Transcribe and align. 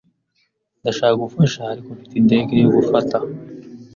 Ndashaka 0.81 1.15
gufasha, 1.23 1.59
ariko 1.71 1.87
mfite 1.97 2.13
indege 2.21 2.53
yo 2.63 2.69
gufata. 2.77 3.17